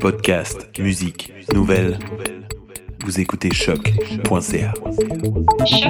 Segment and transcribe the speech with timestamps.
[0.00, 1.98] Podcast, musique, nouvelles.
[3.04, 4.72] Vous écoutez choc.ca.
[5.66, 5.84] C'est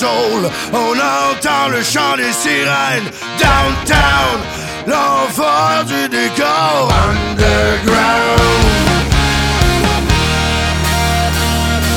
[0.00, 4.38] On entend le chant des sirènes downtown,
[4.86, 8.68] l'enfer du décor underground.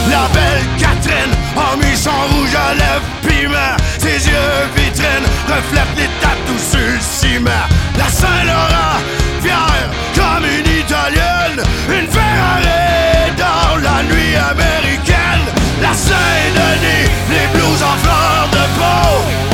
[0.09, 3.05] La belle Catherine a mis son rouge à lèvres
[3.99, 7.41] Ses yeux vitrines reflètent les tatous sur
[7.97, 8.97] La Saint-Laurent,
[9.43, 11.61] fière comme une Italienne.
[11.87, 15.45] Une Ferrari dans la nuit américaine.
[15.81, 17.00] La Saint-Denis,
[17.91, 18.11] les blues
[18.53, 19.50] en fleurs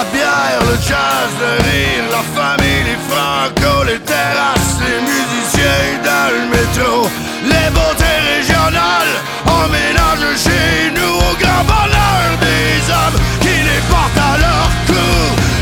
[0.00, 6.28] La bière, le jazz, le rire, la famille, les francos, les terrasses, les musiciens dans
[6.32, 7.06] le métro,
[7.44, 14.24] les beautés régionales, on mélange chez nous au grand bonheur des hommes qui les portent
[14.32, 15.12] à leur cou,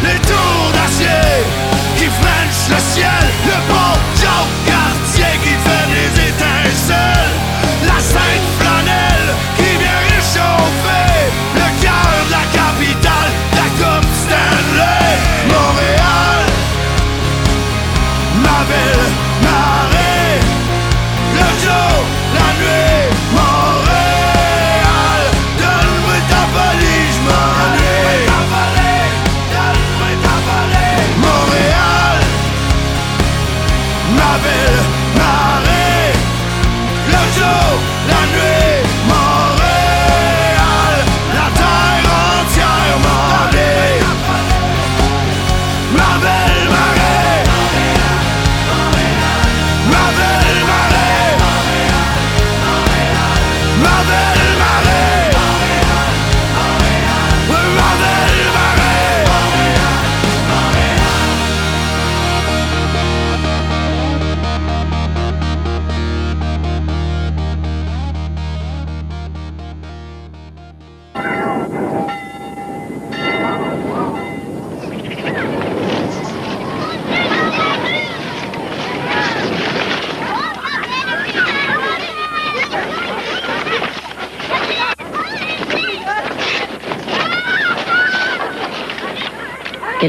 [0.04, 1.42] les tours d'acier
[1.96, 3.88] qui frenchent le ciel, le bon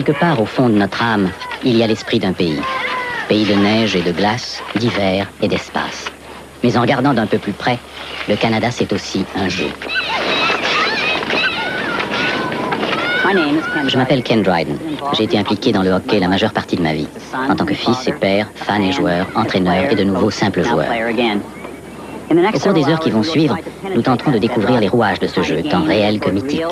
[0.09, 1.29] Quelque part au fond de notre âme,
[1.63, 2.59] il y a l'esprit d'un pays.
[3.27, 6.05] Pays de neige et de glace, d'hiver et d'espace.
[6.63, 7.77] Mais en regardant d'un peu plus près,
[8.27, 9.67] le Canada c'est aussi un jeu.
[13.87, 14.79] Je m'appelle Ken Dryden.
[15.13, 17.07] J'ai été impliqué dans le hockey la majeure partie de ma vie,
[17.47, 20.89] en tant que fils et père, fan et joueur, entraîneur et de nouveau simple joueur.
[22.31, 23.57] Au cours des heures qui vont suivre,
[23.95, 26.63] nous tenterons de découvrir les rouages de ce jeu, tant réel que mythique.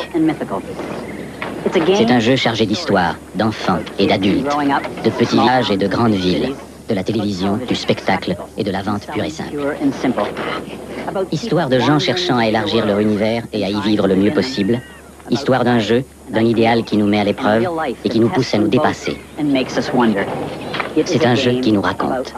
[1.96, 4.48] C'est un jeu chargé d'histoire, d'enfants et d'adultes,
[5.04, 6.56] de petits villages et de grandes villes,
[6.90, 9.58] de la télévision, du spectacle et de la vente pure et simple.
[11.32, 14.82] Histoire de gens cherchant à élargir leur univers et à y vivre le mieux possible.
[15.30, 17.68] Histoire d'un jeu, d'un idéal qui nous met à l'épreuve
[18.04, 19.18] et qui nous pousse à nous dépasser.
[21.06, 22.34] C'est un jeu qui nous raconte.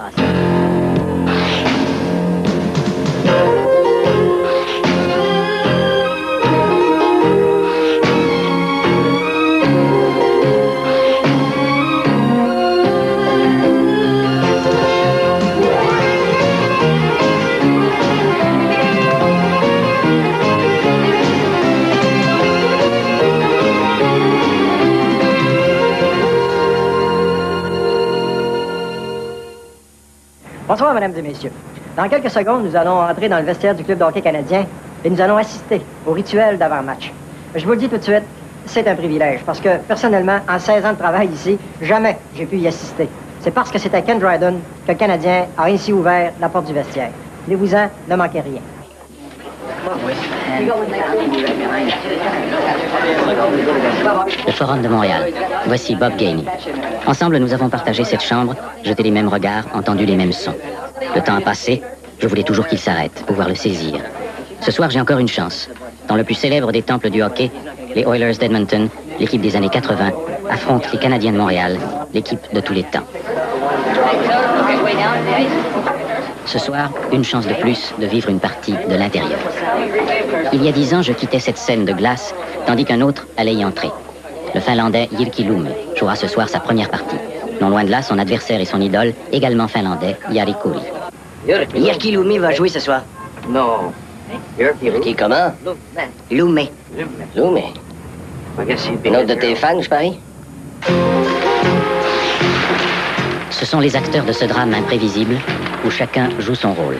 [30.69, 31.51] Bonsoir, mesdames et messieurs.
[31.97, 34.67] Dans quelques secondes, nous allons entrer dans le vestiaire du club de hockey canadien
[35.03, 37.11] et nous allons assister au rituel d'avant-match.
[37.55, 38.21] Je vous le dis tout de suite,
[38.67, 42.57] c'est un privilège parce que, personnellement, en 16 ans de travail ici, jamais j'ai pu
[42.57, 43.09] y assister.
[43.41, 46.73] C'est parce que c'était Ken Dryden que le Canadien a ainsi ouvert la porte du
[46.73, 47.09] vestiaire.
[47.47, 48.61] Les vous en ne manquez rien.
[54.45, 55.31] Le Forum de Montréal.
[55.67, 56.43] Voici Bob Gainey.
[57.05, 60.55] Ensemble, nous avons partagé cette chambre, jeté les mêmes regards, entendu les mêmes sons.
[61.15, 61.81] Le temps a passé,
[62.19, 64.01] je voulais toujours qu'il s'arrête, pouvoir le saisir.
[64.61, 65.69] Ce soir, j'ai encore une chance.
[66.07, 67.51] Dans le plus célèbre des temples du hockey,
[67.95, 70.11] les Oilers d'Edmonton, l'équipe des années 80,
[70.49, 71.77] affrontent les Canadiens de Montréal,
[72.13, 73.05] l'équipe de tous les temps.
[76.49, 79.37] Ce soir, une chance de plus de vivre une partie de l'intérieur.
[80.51, 82.33] Il y a dix ans, je quittais cette scène de glace,
[82.65, 83.91] tandis qu'un autre allait y entrer.
[84.55, 87.17] Le Finlandais Jyrki Lumme jouera ce soir sa première partie.
[87.61, 90.81] Non loin de là, son adversaire et son idole, également finlandais, Jari Kuri.
[91.75, 93.03] Jyrki Lumme va jouer ce soir.
[93.47, 93.93] Non.
[94.57, 95.53] Jyrki comment?
[96.31, 96.61] Lumme.
[97.35, 97.59] Lumme.
[99.05, 100.19] Une autre de tes fans, je parie?
[103.51, 105.35] Ce sont les acteurs de ce drame imprévisible
[105.85, 106.97] où chacun joue son rôle.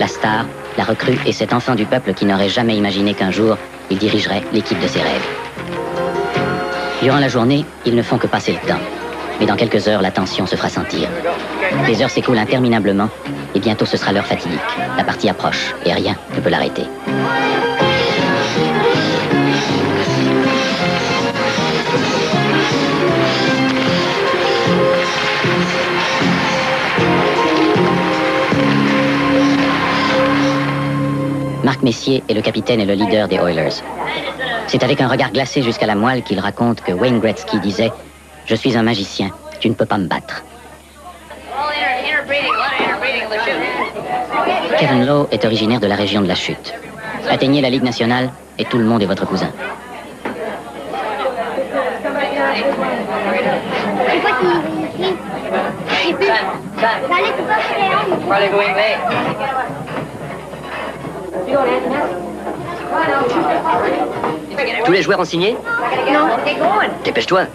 [0.00, 0.46] La star,
[0.76, 3.56] la recrue et cet enfant du peuple qui n'aurait jamais imaginé qu'un jour,
[3.90, 5.26] il dirigerait l'équipe de ses rêves.
[7.02, 8.80] Durant la journée, ils ne font que passer le temps.
[9.40, 11.08] Mais dans quelques heures, la tension se fera sentir.
[11.86, 13.08] Les heures s'écoulent interminablement
[13.54, 14.58] et bientôt ce sera l'heure fatidique.
[14.96, 16.84] La partie approche et rien ne peut l'arrêter.
[31.68, 33.82] Marc Messier est le capitaine et le leader des Oilers.
[34.68, 37.92] C'est avec un regard glacé jusqu'à la moelle qu'il raconte que Wayne Gretzky disait
[38.46, 39.28] Je suis un magicien,
[39.60, 40.46] tu ne peux pas me battre.
[44.78, 46.72] Kevin Lowe est originaire de la région de la Chute.
[47.28, 49.52] Atteignez la Ligue nationale et tout le monde est votre cousin.
[64.84, 65.56] Tous les joueurs ont signé
[66.12, 66.28] Non.
[67.04, 67.42] Dépêche-toi.–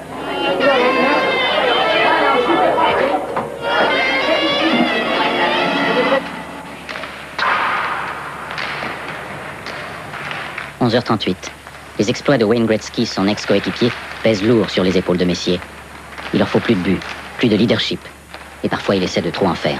[10.81, 11.35] 11h38.
[11.97, 15.59] Les exploits de Wayne Gretzky, son ex-coéquipier, pèsent lourd sur les épaules de Messier.
[16.33, 16.99] Il leur faut plus de but,
[17.37, 17.99] plus de leadership.
[18.63, 19.79] Et parfois, il essaie de trop en faire.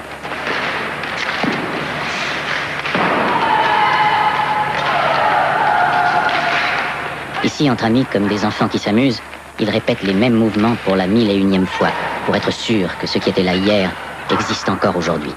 [7.44, 9.22] Ici, entre amis, comme des enfants qui s'amusent,
[9.60, 11.90] ils répètent les mêmes mouvements pour la mille et unième fois,
[12.26, 13.92] pour être sûrs que ce qui était là hier
[14.32, 15.34] existe encore aujourd'hui.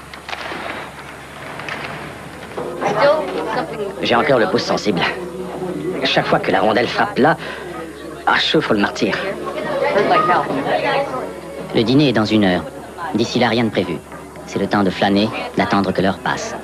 [4.01, 5.01] J'ai encore le pouce sensible.
[6.05, 7.35] Chaque fois que la rondelle frappe là,
[8.25, 9.13] ah, faut le martyr.
[11.75, 12.63] Le dîner est dans une heure.
[13.15, 13.97] D'ici là, rien de prévu.
[14.45, 16.55] C'est le temps de flâner, d'attendre que l'heure passe.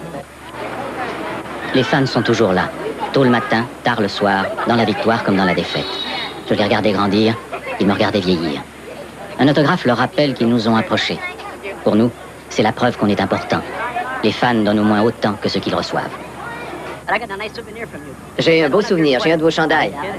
[1.75, 2.69] Les fans sont toujours là,
[3.13, 5.85] tôt le matin, tard le soir, dans la victoire comme dans la défaite.
[6.49, 7.35] Je les regardais grandir,
[7.79, 8.61] ils me regardaient vieillir.
[9.39, 11.19] Un autographe leur rappelle qu'ils nous ont approchés.
[11.83, 12.11] Pour nous,
[12.49, 13.61] c'est la preuve qu'on est important.
[14.23, 16.17] Les fans donnent au moins autant que ce qu'ils reçoivent.
[18.39, 19.93] J'ai un beau souvenir, j'ai un de vos chandails.
[19.93, 20.17] Un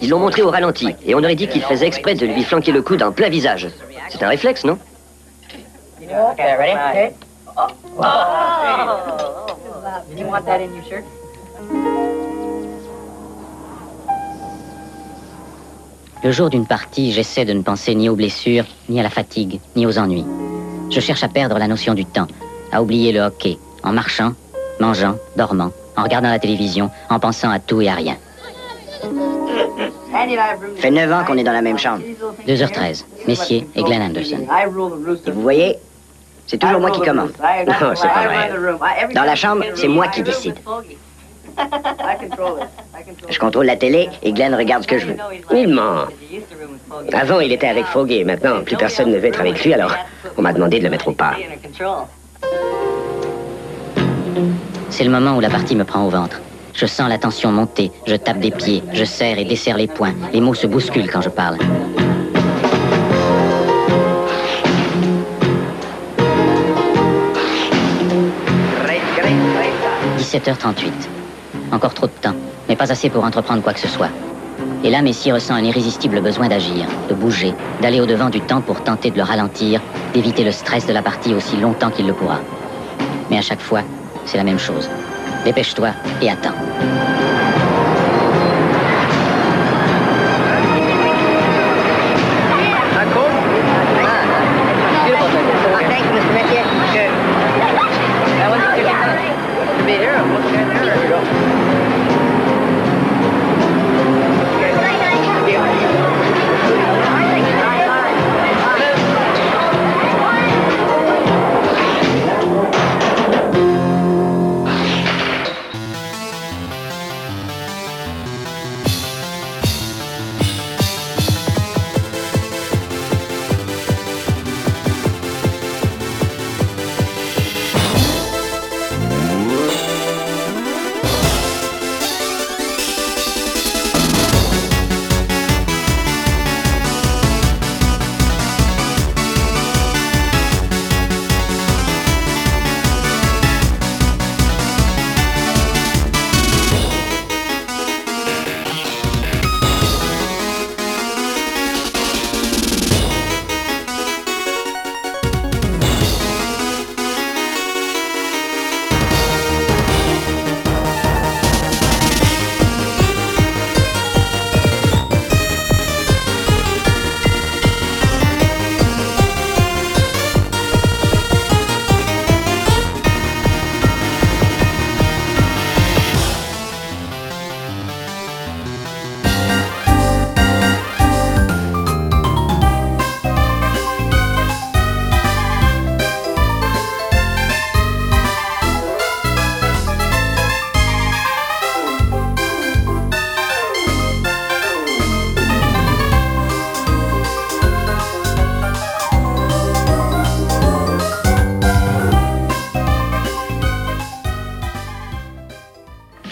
[0.01, 2.71] ils l'ont montré au ralenti, et on aurait dit qu'il faisait exprès de lui flanquer
[2.71, 3.67] le coude en plein visage.
[4.09, 4.77] C'est un réflexe, non
[16.23, 19.59] Le jour d'une partie, j'essaie de ne penser ni aux blessures, ni à la fatigue,
[19.75, 20.25] ni aux ennuis.
[20.91, 22.27] Je cherche à perdre la notion du temps,
[22.71, 24.33] à oublier le hockey, en marchant,
[24.79, 25.71] mangeant, dormant,
[26.01, 28.17] en regardant la télévision, en pensant à tout et à rien.
[30.77, 32.01] fait 9 ans qu'on est dans la même chambre.
[32.47, 34.47] 2h13, Messier et Glenn Anderson.
[35.27, 35.77] Et vous voyez,
[36.47, 37.31] c'est toujours moi qui commande.
[37.67, 39.13] Non, c'est pas vrai.
[39.13, 40.55] Dans la chambre, c'est moi qui décide.
[43.29, 45.17] Je contrôle la télé et Glenn regarde ce que je veux.
[45.53, 46.05] Il ment.
[47.13, 48.23] Avant, il était avec Foggy.
[48.23, 49.95] Maintenant, plus personne ne veut être avec lui, alors
[50.37, 51.35] on m'a demandé de le mettre au pas.
[54.91, 56.41] C'est le moment où la partie me prend au ventre.
[56.73, 60.13] Je sens la tension monter, je tape des pieds, je serre et desserre les poings.
[60.33, 61.57] Les mots se bousculent quand je parle.
[70.19, 70.91] «17h38.
[71.71, 72.35] Encore trop de temps,
[72.67, 74.09] mais pas assez pour entreprendre quoi que ce soit.
[74.83, 78.83] Et là, Messi ressent un irrésistible besoin d'agir, de bouger, d'aller au-devant du temps pour
[78.83, 79.81] tenter de le ralentir,
[80.13, 82.39] d'éviter le stress de la partie aussi longtemps qu'il le pourra.
[83.29, 83.83] Mais à chaque fois,
[84.25, 84.89] c'est la même chose.
[85.45, 85.89] Dépêche-toi
[86.21, 86.55] et attends.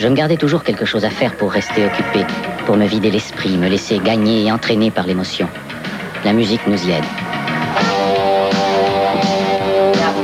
[0.09, 2.25] Me gardais toujours quelque chose à faire pour rester occupé,
[2.65, 5.47] pour me vider l'esprit, me laisser gagner et entraîner par l'émotion.
[6.25, 7.03] La musique nous y aide.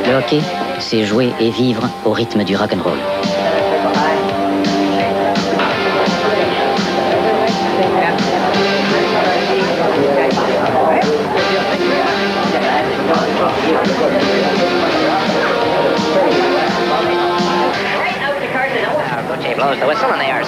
[0.08, 0.42] Le hockey,
[0.80, 3.25] c'est jouer et vivre au rythme du rock'n'roll.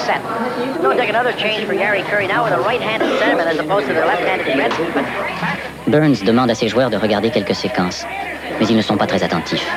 [0.08, 0.22] Set.
[0.82, 3.94] Don't take another change for Gary Curry now with a right-handed centerman as opposed to
[3.94, 5.06] the left-handed defenseman.
[5.88, 8.06] Burns demande à ses joueurs de regarder quelques séquences,
[8.60, 9.68] mais ils ne sont pas très attentifs.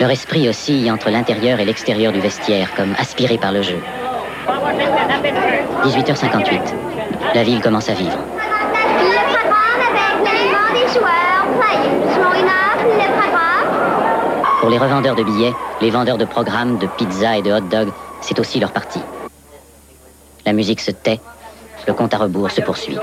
[0.00, 3.80] Leur esprit oscille entre l'intérieur et l'extérieur du vestiaire, comme aspiré par le jeu.
[5.84, 6.60] 18h58.
[7.34, 8.18] La ville commence à vivre.
[8.18, 11.46] Le programme avec l'élément des joueurs.
[11.58, 12.14] Players.
[12.14, 13.68] Showing up le programme.
[14.66, 17.92] Pour les revendeurs de billets, les vendeurs de programmes, de pizza et de hot dog,
[18.20, 19.00] c'est aussi leur partie.
[20.44, 21.20] La musique se tait,
[21.86, 22.98] le compte à rebours se poursuit.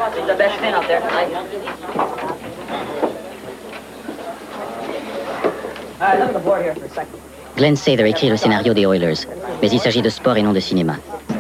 [7.56, 9.26] Glenn Sather écrit le scénario des Oilers,
[9.62, 10.98] mais il s'agit de sport et non de cinéma.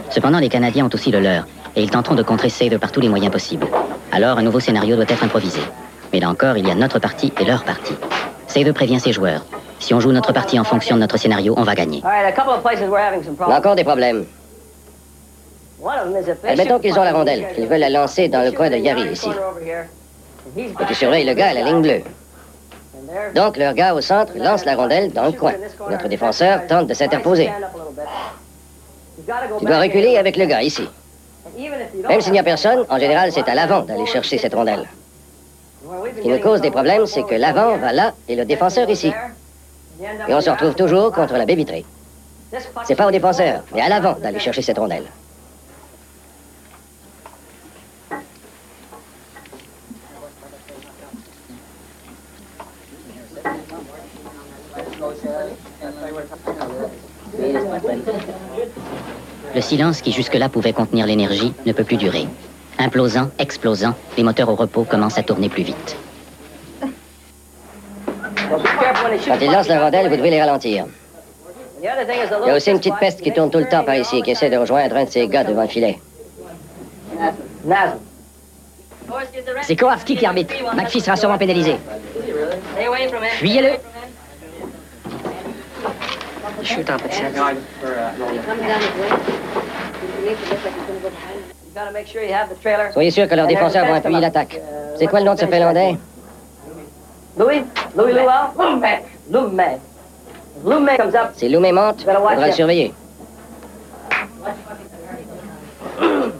[0.10, 3.01] Cependant, les Canadiens ont aussi le leur, et ils tenteront de contrer Sather par tous
[3.01, 3.68] les moyens possibles.
[4.13, 5.60] Alors, un nouveau scénario doit être improvisé.
[6.13, 7.98] Mais là encore, il y a notre partie et leur partie.
[8.48, 9.44] Sather prévient ses joueurs.
[9.84, 12.02] Si on joue notre partie en fonction de notre scénario, on va gagner.
[12.06, 14.25] On a encore des problèmes.
[16.48, 19.28] Admettons qu'ils ont la rondelle, qu'ils veulent la lancer dans le coin de Gary, ici.
[20.56, 22.02] Et tu surveilles le gars à la ligne bleue.
[23.36, 25.52] Donc, leur gars au centre lance la rondelle dans le coin.
[25.90, 27.52] Notre défenseur tente de s'interposer.
[29.60, 30.88] Tu dois reculer avec le gars, ici.
[32.08, 34.88] Même s'il n'y a personne, en général, c'est à l'avant d'aller chercher cette rondelle.
[36.16, 39.12] Ce qui nous cause des problèmes, c'est que l'avant va là et le défenseur ici.
[40.01, 41.86] Et on se retrouve toujours contre la baie vitrée.
[42.86, 45.06] C'est pas au défenseur, mais à l'avant d'aller chercher cette rondelle.
[59.56, 62.27] Le silence qui jusque-là pouvait contenir l'énergie ne peut plus durer.
[62.79, 65.96] Implosant, explosant, les moteurs au repos commencent à tourner plus vite.
[69.26, 70.86] Quand ils lancent la rondelle, vous devez les ralentir.
[71.82, 71.86] Il
[72.48, 74.32] y a aussi une petite peste qui tourne tout le temps par ici et qui
[74.32, 76.00] essaie de rejoindre un de ces gars devant le filet.
[79.64, 80.54] C'est Kowalski qui arbitre.
[80.76, 81.76] McPhee sera sûrement pénalisé.
[83.34, 83.70] Fuyez-le.
[86.64, 87.34] Chute un peu de sel.
[92.94, 94.62] Soyez sûr que leurs défenseurs vont appuyer l'attaque.
[94.98, 95.98] C'est quoi le nom de ce Finlandais?
[97.37, 97.63] Louis?
[97.96, 98.53] Louis Luau?
[98.59, 99.03] Lumek.
[99.31, 99.79] Lumek.
[100.65, 101.31] Lumek comes up.
[101.35, 102.93] Si Loumé monte, il faudra le surveiller.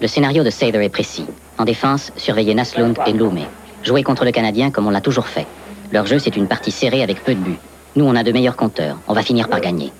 [0.00, 1.26] Le scénario de Sather est précis.
[1.58, 3.46] En défense, surveiller Naslund et Loumé.
[3.82, 5.46] Jouer contre le Canadien comme on l'a toujours fait.
[5.90, 7.58] Leur jeu, c'est une partie serrée avec peu de buts.
[7.96, 8.98] Nous, on a de meilleurs compteurs.
[9.08, 9.92] On va finir par gagner.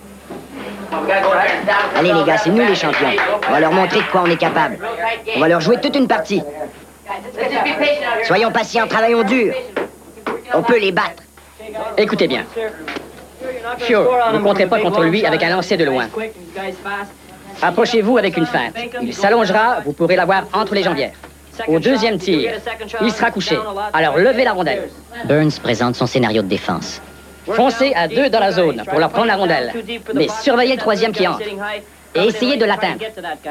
[1.96, 3.09] Allez les gars, c'est nous les champions.
[3.48, 4.79] On va leur montrer de quoi on est capable.
[5.37, 6.42] On va leur jouer toute une partie.
[8.24, 9.55] Soyons patients, travaillons dur.
[10.55, 11.22] On peut les battre.
[11.96, 12.44] Écoutez bien.
[13.79, 16.09] Sure, vous ne compterez pas contre lui avec un lancer de loin.
[17.61, 18.74] Approchez-vous avec une feinte.
[19.03, 21.12] Il s'allongera, vous pourrez l'avoir entre les jambières.
[21.66, 22.53] Au deuxième tir,
[23.01, 23.59] il sera couché.
[23.92, 24.88] Alors levez la rondelle.
[25.24, 27.01] Burns présente son scénario de défense.
[27.53, 29.73] Foncez à deux dans la zone pour leur prendre la rondelle.
[30.15, 31.43] Mais surveillez le troisième qui entre.
[32.15, 33.01] Et essayez de l'atteindre.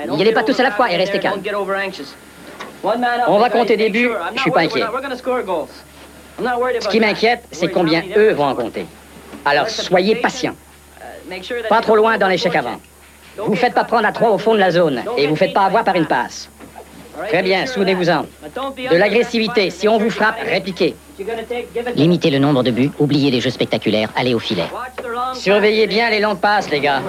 [0.09, 1.41] N'y allez pas tous à la fois et restez calme.
[3.27, 4.83] On va compter des buts, je suis pas inquiet.
[6.79, 8.85] Ce qui m'inquiète, c'est combien eux vont en compter.
[9.45, 10.55] Alors soyez patients.
[11.69, 12.79] Pas trop loin dans l'échec avant.
[13.37, 15.65] Vous faites pas prendre à trois au fond de la zone et vous faites pas
[15.65, 16.49] avoir par une passe.
[17.27, 18.25] Très bien, souvenez-vous-en.
[18.91, 20.95] De l'agressivité, si on vous frappe, répliquez.
[21.95, 24.67] Limitez le nombre de buts, oubliez les jeux spectaculaires, allez au filet.
[25.33, 27.01] Surveillez bien les longues passes, les gars.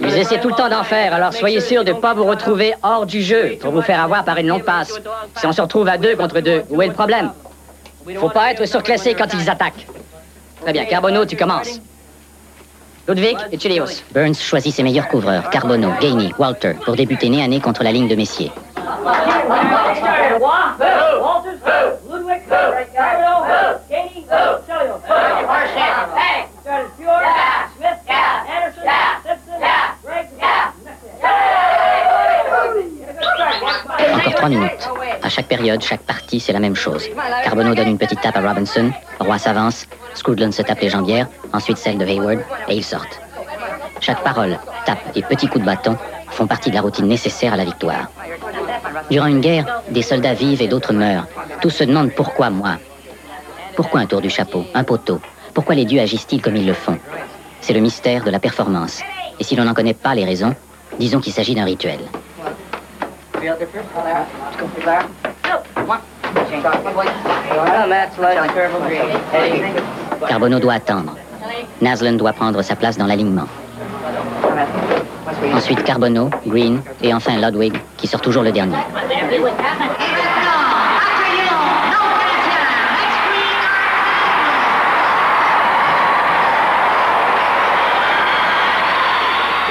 [0.00, 2.74] Ils essaient tout le temps d'en faire, alors soyez sûr de ne pas vous retrouver
[2.82, 5.00] hors du jeu pour vous faire avoir par une longue passe.
[5.36, 7.30] Si on se retrouve à deux contre deux, où est le problème?
[8.16, 9.86] Faut pas être surclassé quand ils attaquent.
[10.62, 11.80] Très bien, Carbonneau, tu commences.
[13.08, 14.02] Ludwig et Chilios.
[14.12, 17.92] Burns choisit ses meilleurs couvreurs, Carbonneau, Gainey, Walter, pour débuter nez à nez contre la
[17.92, 18.50] ligne de Messier.
[34.42, 34.90] Encore trois minutes.
[35.22, 37.08] À chaque période, chaque partie, c'est la même chose.
[37.44, 41.78] Carbonneau donne une petite tape à Robinson, Roy s'avance, Scudlund se tape les jambières, ensuite
[41.78, 43.20] celle de Hayward, et ils sortent.
[44.00, 45.96] Chaque parole, tape et petit coup de bâton
[46.28, 48.10] font partie de la routine nécessaire à la victoire.
[49.12, 51.28] Durant une guerre, des soldats vivent et d'autres meurent.
[51.60, 52.78] Tous se demandent pourquoi moi
[53.76, 55.20] Pourquoi un tour du chapeau, un poteau?
[55.54, 56.98] Pourquoi les dieux agissent-ils comme ils le font?
[57.60, 59.02] C'est le mystère de la performance.
[59.38, 60.56] Et si l'on n'en connaît pas les raisons,
[60.98, 62.00] disons qu'il s'agit d'un rituel.
[70.28, 71.16] Carbonneau doit attendre.
[71.80, 73.48] Naslund doit prendre sa place dans l'alignement.
[75.52, 78.76] Ensuite Carbonneau, Green et enfin Ludwig qui sort toujours le dernier.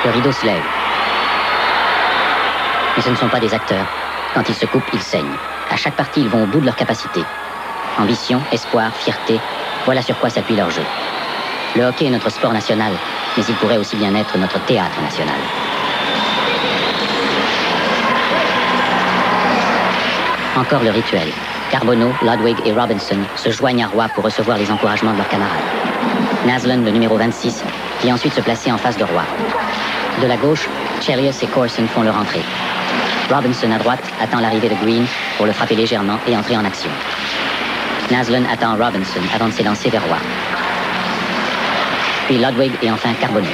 [0.03, 0.80] Le rideau se lève.
[2.95, 3.85] Mais ce ne sont pas des acteurs.
[4.33, 5.37] Quand ils se coupent, ils saignent.
[5.69, 7.23] À chaque partie, ils vont au bout de leur capacité.
[7.97, 9.39] Ambition, espoir, fierté,
[9.85, 10.83] voilà sur quoi s'appuie leur jeu.
[11.75, 12.93] Le hockey est notre sport national,
[13.37, 15.35] mais il pourrait aussi bien être notre théâtre national.
[20.57, 21.27] Encore le rituel.
[21.71, 25.63] Carbonneau, Ludwig et Robinson se joignent à Roy pour recevoir les encouragements de leurs camarades.
[26.45, 27.63] Naslund, le numéro 26,
[28.03, 29.23] vient ensuite se placer en face de Roy.
[30.21, 30.67] De la gauche,
[31.01, 32.41] Chelios et Corson font leur entrée.
[33.31, 35.05] Robinson à droite attend l'arrivée de Green
[35.37, 36.89] pour le frapper légèrement et entrer en action.
[38.11, 40.17] Naslund attend Robinson avant de s'élancer vers Roy.
[42.27, 43.47] Puis Ludwig et enfin Carbonneau.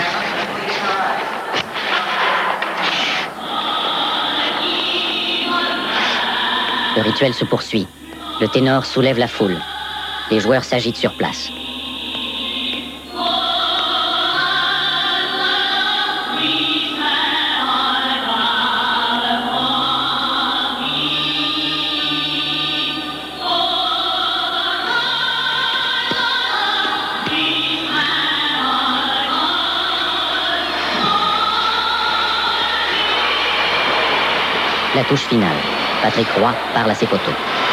[6.95, 7.85] Le rituel se poursuit.
[8.41, 9.57] Le ténor soulève la foule.
[10.31, 11.51] Les joueurs s'agitent sur place.
[34.97, 35.55] La touche finale.
[36.01, 37.66] Patrick Roy parle à ses poteaux.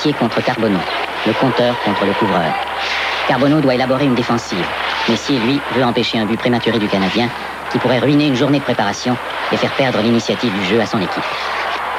[0.00, 0.78] Contre Carbonneau,
[1.26, 2.50] le compteur contre le couvreur.
[3.28, 4.64] Carbonneau doit élaborer une défensive.
[5.10, 7.28] Messier, lui, veut empêcher un but prématuré du Canadien
[7.70, 9.14] qui pourrait ruiner une journée de préparation
[9.52, 11.22] et faire perdre l'initiative du jeu à son équipe.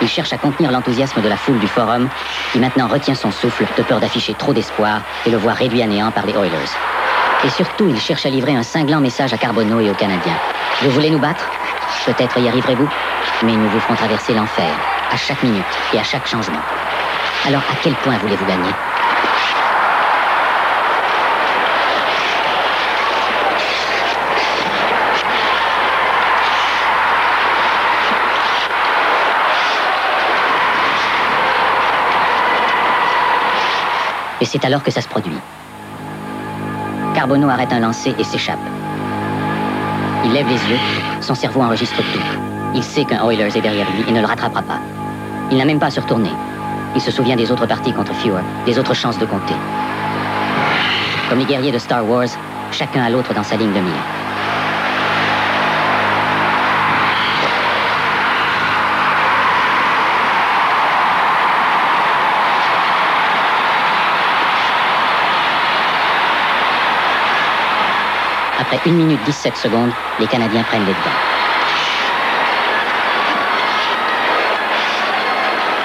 [0.02, 2.10] Il cherche à contenir l'enthousiasme de la foule du forum
[2.52, 5.86] qui maintenant retient son souffle de peur d'afficher trop d'espoir et le voir réduit à
[5.86, 6.74] néant par les Oilers.
[7.44, 10.40] Et surtout, il cherche à livrer un cinglant message à Carbonneau et aux Canadiens.
[10.82, 11.48] Vous voulez nous battre?
[12.08, 12.90] Peut-être y arriverez-vous,
[13.44, 14.74] mais nous vous ferons traverser l'enfer
[15.12, 16.62] à chaque minute et à chaque changement.
[17.44, 18.70] Alors à quel point voulez-vous gagner
[34.40, 35.38] Et c'est alors que ça se produit.
[37.16, 38.60] Carbonneau arrête un lancer et s'échappe.
[40.26, 40.80] Il lève les yeux,
[41.22, 42.20] son cerveau enregistre tout.
[42.76, 44.80] Il sait qu'un Oilers est derrière lui et ne le rattrapera pas.
[45.50, 46.30] Il n'a même pas à se retourner.
[46.94, 49.56] Il se souvient des autres parties contre Fewer, des autres chances de compter.
[51.30, 52.28] Comme les guerriers de Star Wars,
[52.72, 53.94] chacun à l'autre dans sa ligne de mire.
[68.60, 71.41] Après 1 minute 17 secondes, les Canadiens prennent les devants.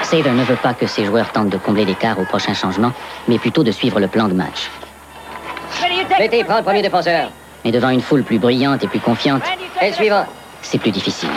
[0.07, 2.93] Sather ne veut pas que ses joueurs tentent de combler l'écart au prochain changement,
[3.27, 4.71] mais plutôt de suivre le plan de match.
[6.17, 7.29] Mettez, prends le premier défenseur.
[7.65, 9.43] Mais devant une foule plus bruyante et plus confiante,
[9.81, 10.25] Et le suivant.
[10.61, 11.29] c'est plus difficile.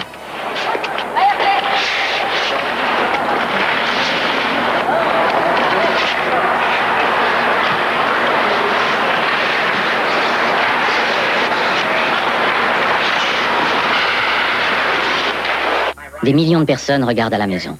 [16.22, 17.76] Des millions de personnes regardent à la maison.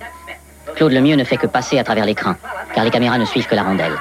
[0.81, 2.37] Claude Lemieux ne fait que passer à travers l'écran,
[2.73, 3.93] car les caméras ne suivent que la rondelle.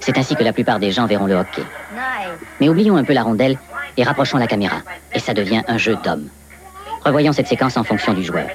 [0.00, 1.60] C'est ainsi que la plupart des gens verront le hockey.
[2.58, 3.58] Mais oublions un peu la rondelle
[3.98, 4.76] et rapprochons la caméra,
[5.12, 6.30] et ça devient un jeu d'hommes.
[7.04, 8.46] Revoyons cette séquence en fonction du joueur.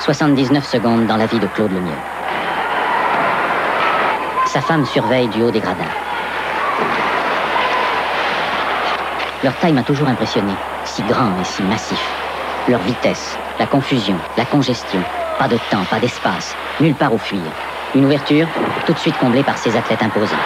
[0.00, 1.92] 79 secondes dans la vie de Claude Lemieux.
[4.46, 5.84] Sa femme surveille du haut des gradins.
[9.44, 10.54] Leur taille m'a toujours impressionné,
[10.84, 12.19] si grand et si massif.
[12.68, 15.00] Leur vitesse, la confusion, la congestion,
[15.38, 17.40] pas de temps, pas d'espace, nulle part où fuir.
[17.94, 18.46] Une ouverture,
[18.86, 20.36] tout de suite comblée par ces athlètes imposants.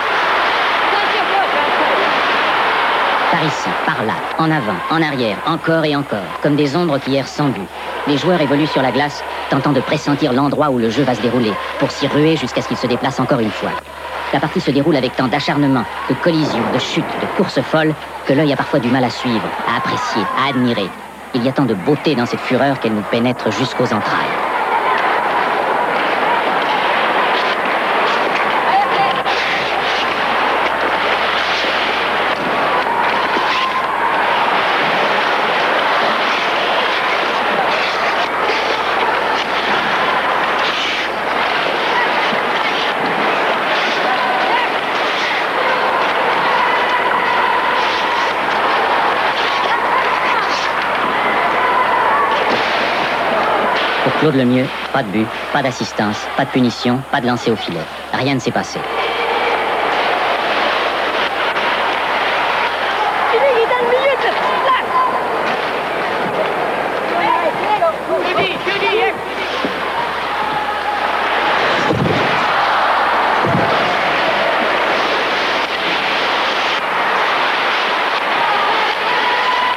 [3.32, 7.16] Par ici, par là, en avant, en arrière, encore et encore, comme des ombres qui
[7.16, 7.68] errent sans but.
[8.06, 11.20] Les joueurs évoluent sur la glace, tentant de pressentir l'endroit où le jeu va se
[11.20, 13.72] dérouler, pour s'y ruer jusqu'à ce qu'il se déplace encore une fois.
[14.32, 18.32] La partie se déroule avec tant d'acharnement, de collisions, de chutes, de courses folles, que
[18.32, 20.88] l'œil a parfois du mal à suivre, à apprécier, à admirer.
[21.34, 24.53] Il y a tant de beauté dans cette fureur qu'elle nous pénètre jusqu'aux entrailles.
[54.24, 57.76] Claude Lemieux, pas de but, pas d'assistance, pas de punition, pas de lancer au filet.
[58.14, 58.80] Rien ne s'est passé.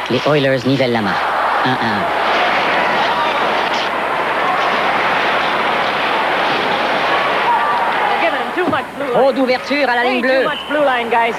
[0.10, 1.18] Les Oilers nivellent la marque.
[1.66, 2.27] 1-1.
[9.18, 10.44] Trop d'ouverture à la ligne bleue.
[10.44, 11.36] much blue line, guys.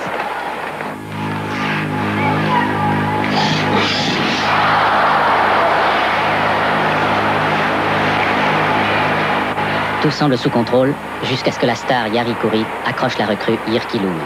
[10.03, 14.19] Tout semble sous contrôle jusqu'à ce que la star Yari Kouri accroche la recrue Yirkiloum.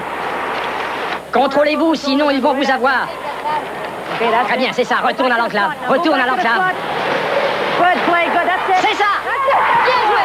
[1.32, 3.08] Contrôlez-vous, sinon ils vont vous avoir.
[4.46, 4.96] Très bien, c'est ça.
[4.96, 5.72] Retourne à l'enclave.
[5.88, 6.72] Retourne à l'enclave.
[7.78, 8.46] Good play, good.
[8.46, 8.86] That's it.
[8.88, 9.10] C'est ça.
[9.84, 10.24] Bien joué.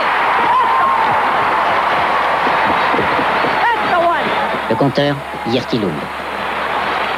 [3.63, 4.27] That's the one.
[4.66, 5.15] Le compteur
[5.47, 5.91] Yirkiloum.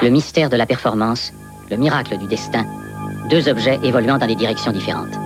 [0.02, 1.32] Le mystère de la performance,
[1.70, 2.66] le miracle du destin,
[3.30, 5.20] deux objets évoluant dans des directions différentes.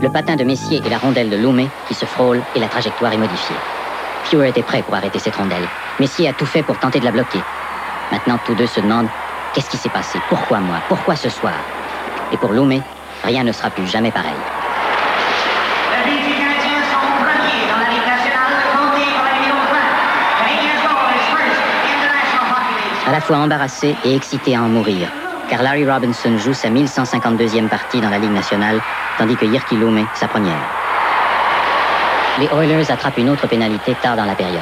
[0.00, 3.12] Le patin de Messier et la rondelle de Loumé qui se frôlent et la trajectoire
[3.12, 3.56] est modifiée.
[4.24, 5.68] Fewer était prêt pour arrêter cette rondelle.
[6.00, 7.40] Messier a tout fait pour tenter de la bloquer.
[8.10, 9.08] Maintenant, tous deux se demandent
[9.54, 10.18] qu'est-ce qui s'est passé?
[10.28, 10.76] Pourquoi moi?
[10.88, 11.54] Pourquoi ce soir?
[12.32, 12.82] Et pour Loumé,
[13.22, 14.32] rien ne sera plus jamais pareil.
[16.06, 19.76] Les Défis canadiens sont premiers dans la Ligue nationale, comptés par la numéro 20.
[20.40, 21.60] Canadiens Goal is first
[21.94, 22.93] International Hockey League.
[23.06, 25.08] À la fois embarrassé et excité à en mourir,
[25.50, 28.80] car Larry Robinson joue sa 1152e partie dans la Ligue nationale,
[29.18, 30.62] tandis que Yirki Loumé sa première.
[32.38, 34.60] Les Oilers attrapent une autre pénalité tard dans la période.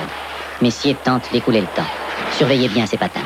[0.61, 1.89] Messier tente d'écouler le temps.
[2.33, 3.21] Surveillez bien ses patins.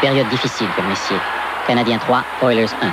[0.00, 1.16] Une période difficile pour Messier.
[1.66, 2.92] Canadien 3, Oilers 1.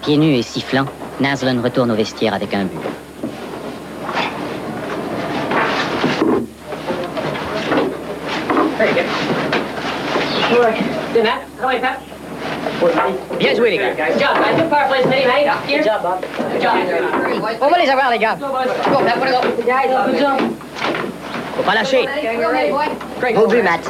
[0.00, 0.86] Pieds nus et sifflant,
[1.20, 2.80] Naslund retourne au vestiaire avec un but.
[13.38, 13.92] Bien joué, les gars.
[15.68, 16.31] Good job, Bob.
[17.60, 18.36] On va les avoir, les gars.
[21.56, 22.08] Faut pas lâcher.
[23.34, 23.80] Beau but, Matt.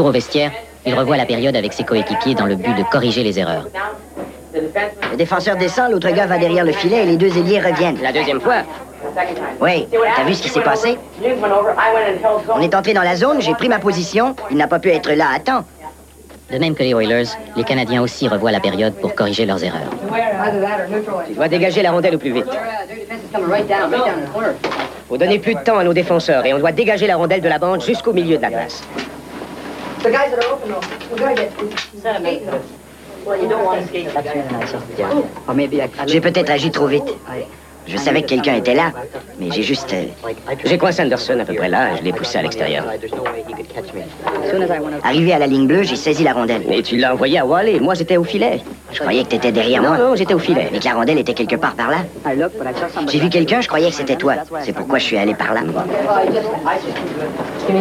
[0.00, 0.50] Retour au vestiaire,
[0.86, 3.66] il revoit la période avec ses coéquipiers dans le but de corriger les erreurs.
[4.54, 7.98] Le défenseur descend, l'autre gars va derrière le filet et les deux ailiers reviennent.
[8.02, 8.62] La deuxième fois.
[9.60, 9.86] Oui,
[10.16, 10.96] t'as vu ce qui s'est passé?
[12.48, 14.34] On est entré dans la zone, j'ai pris ma position.
[14.50, 15.64] Il n'a pas pu être là à temps.
[16.50, 19.90] De même que les Oilers, les Canadiens aussi revoient la période pour corriger leurs erreurs.
[21.26, 22.46] Tu dois dégager la rondelle au plus vite.
[25.08, 27.48] Faut donner plus de temps à nos défenseurs et on doit dégager la rondelle de
[27.48, 28.82] la bande jusqu'au milieu de la glace.
[36.06, 37.04] J'ai peut-être agi trop vite.
[37.86, 38.92] Je savais que quelqu'un était là,
[39.40, 39.92] mais j'ai juste...
[39.92, 40.04] euh,
[40.64, 42.84] J'ai coincé Anderson à peu près là et je l'ai poussé à l'extérieur.
[45.02, 46.62] Arrivé à la ligne bleue, j'ai saisi la rondelle.
[46.72, 47.80] Et tu l'as envoyé à Wally.
[47.80, 48.60] Moi, j'étais au filet.
[48.92, 49.98] Je croyais que t'étais derrière Non, moi.
[49.98, 50.68] non, j'étais au filet.
[50.70, 51.98] Mais que la rondelle était quelque part par là.
[53.08, 54.34] J'ai vu quelqu'un, je croyais que c'était toi.
[54.60, 55.62] C'est pourquoi je suis allé par là.
[57.68, 57.72] I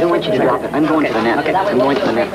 [0.00, 0.70] don't want you to drop it.
[0.72, 1.38] I'm going to the net.
[1.38, 2.28] I'm going to the net.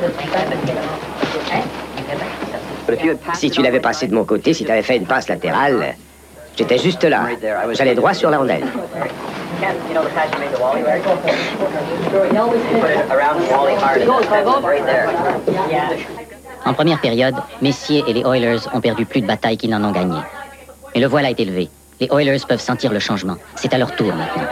[3.04, 5.96] You Si tu l'avais passé de mon côté, si tu avais fait une passe latérale,
[6.58, 7.28] j'étais juste là.
[7.72, 8.66] J'allais droit sur la rondelle.
[9.62, 10.02] You you to
[10.66, 10.84] right?
[10.84, 11.04] Right.
[16.66, 19.92] En première période, Messier et les Oilers ont perdu plus de batailles qu'ils n'en ont
[19.92, 20.18] gagné.
[20.94, 21.70] Mais le voile a été levé.
[22.04, 23.38] Les Oilers peuvent sentir le changement.
[23.56, 24.44] C'est à leur tour maintenant.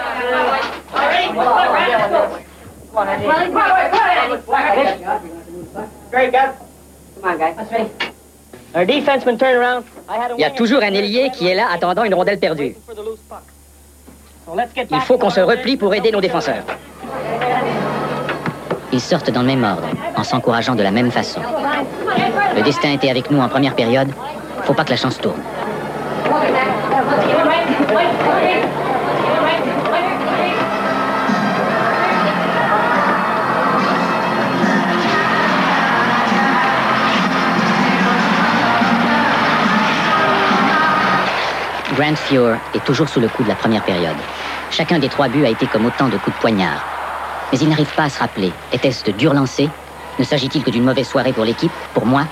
[10.38, 12.74] Il y a toujours un ailier qui est là attendant une rondelle perdue.
[14.90, 16.64] Il faut qu'on se replie pour aider nos défenseurs.
[18.94, 21.42] Ils sortent dans le même ordre, en s'encourageant de la même façon.
[22.56, 24.10] Le destin était avec nous en première période.
[24.64, 25.42] Faut pas que la chance tourne.
[41.96, 44.16] Grant Fuhr est toujours sous le coup de la première période.
[44.72, 46.84] Chacun des trois buts a été comme autant de coups de poignard.
[47.52, 48.54] Mais il n'arrive pas à se rappeler.
[48.72, 49.70] Était-ce de dur lancer
[50.18, 51.72] Ne s'agit-il que d'une mauvaise soirée pour l'équipe?
[51.94, 52.24] Pour moi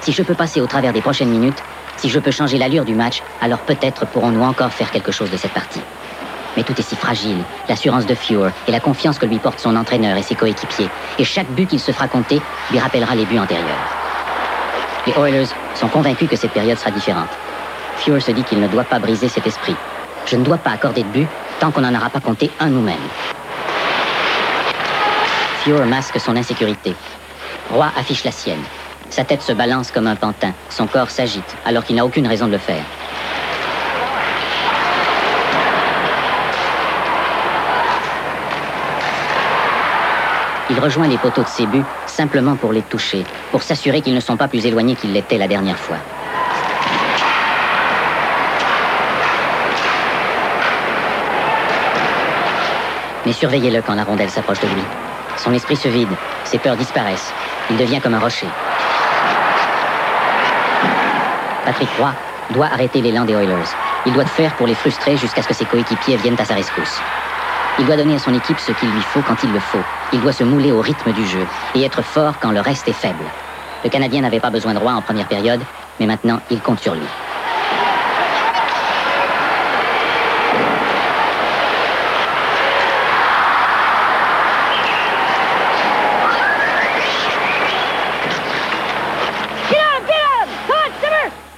[0.00, 1.62] Si je peux passer au travers des prochaines minutes,
[1.96, 5.36] si je peux changer l'allure du match, alors peut-être pourrons-nous encore faire quelque chose de
[5.36, 5.80] cette partie.
[6.56, 9.76] Mais tout est si fragile, l'assurance de Fuhr et la confiance que lui porte son
[9.76, 10.88] entraîneur et ses coéquipiers.
[11.18, 13.66] Et chaque but qu'il se fera compter lui rappellera les buts antérieurs.
[15.06, 17.28] Les Oilers sont convaincus que cette période sera différente.
[17.96, 19.76] Fuhr se dit qu'il ne doit pas briser cet esprit.
[20.26, 21.28] Je ne dois pas accorder de but
[21.60, 22.96] tant qu'on n'en aura pas compté un nous-mêmes.
[25.62, 26.94] Fuhr masque son insécurité.
[27.70, 28.62] Roy affiche la sienne.
[29.10, 30.52] Sa tête se balance comme un pantin.
[30.68, 32.84] Son corps s'agite alors qu'il n'a aucune raison de le faire.
[40.68, 44.20] Il rejoint les poteaux de ses buts simplement pour les toucher, pour s'assurer qu'ils ne
[44.20, 45.98] sont pas plus éloignés qu'ils l'étaient la dernière fois.
[53.24, 54.82] Mais surveillez-le quand la rondelle s'approche de lui.
[55.36, 57.32] Son esprit se vide, ses peurs disparaissent.
[57.70, 58.46] Il devient comme un rocher.
[61.66, 62.12] Patrick Roy
[62.54, 63.68] doit arrêter l'élan des Oilers.
[64.06, 67.00] Il doit faire pour les frustrer jusqu'à ce que ses coéquipiers viennent à sa rescousse.
[67.80, 69.82] Il doit donner à son équipe ce qu'il lui faut quand il le faut.
[70.12, 72.92] Il doit se mouler au rythme du jeu et être fort quand le reste est
[72.92, 73.24] faible.
[73.84, 75.60] Le Canadien n'avait pas besoin de Roy en première période,
[75.98, 77.06] mais maintenant il compte sur lui.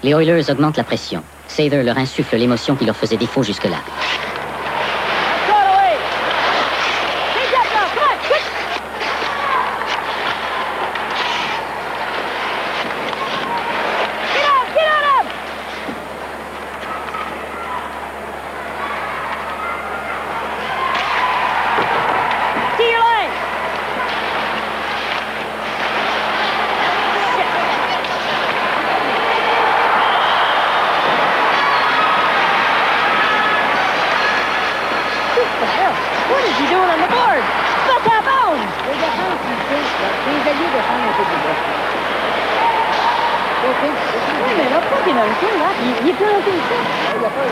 [0.05, 1.23] Les Oilers augmentent la pression.
[1.49, 3.79] Sather leur insuffle l'émotion qui leur faisait défaut jusque-là.
[36.29, 37.43] What is he doing on the board?
[37.89, 38.61] Pas ta bande!
[38.87, 39.97] Les défenses, ils disent,
[40.29, 41.57] les alliés défendent un peu plus bas.
[44.45, 45.69] Oui, mais là, pas qu'il a un coup, là.
[45.83, 46.77] Il, il est planté ici.
[47.19, 47.47] Il a pas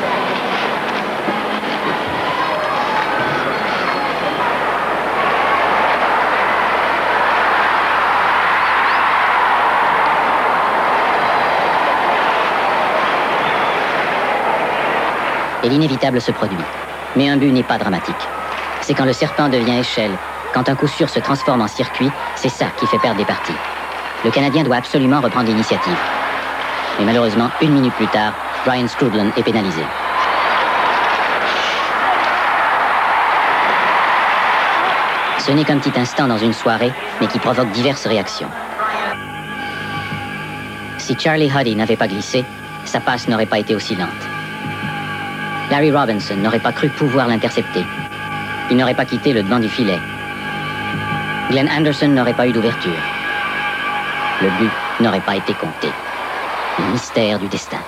[15.67, 16.65] Et l'inévitable se produit.
[17.17, 18.15] Mais un but n'est pas dramatique.
[18.83, 20.17] C'est quand le serpent devient échelle,
[20.55, 23.57] quand un coup sûr se transforme en circuit, c'est ça qui fait perdre des parties.
[24.25, 25.99] Le Canadien doit absolument reprendre l'initiative.
[27.01, 28.33] Mais malheureusement, une minute plus tard,
[28.65, 29.83] Brian Scrudlin est pénalisé.
[35.41, 38.51] Ce n'est qu'un petit instant dans une soirée, mais qui provoque diverses réactions.
[40.99, 42.45] Si Charlie Huddy n'avait pas glissé,
[42.85, 44.26] sa passe n'aurait pas été aussi lente.
[45.71, 47.85] Larry Robinson n'aurait pas cru pouvoir l'intercepter.
[48.71, 49.99] Il n'aurait pas quitté le devant du filet.
[51.51, 52.99] Glenn Anderson n'aurait pas eu d'ouverture.
[54.43, 55.89] Le but n'aurait pas été compté.
[56.79, 57.79] le mystère du destin.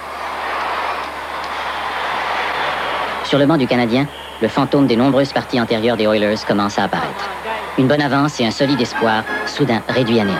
[3.24, 4.06] Sur le banc du Canadien,
[4.40, 7.28] le fantôme des nombreuses parties antérieures des Oilers commence à apparaître.
[7.76, 10.36] Une bonne avance et un solide espoir, soudain réduit à néant.